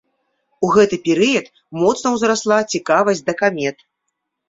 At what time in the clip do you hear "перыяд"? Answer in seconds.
1.09-1.53